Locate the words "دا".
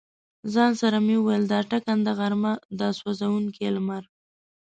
1.53-1.59, 2.79-2.87